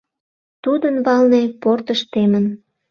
Тудын 0.63 0.95
валне 1.05 1.41
портыш 1.61 2.01
темын 2.11 2.45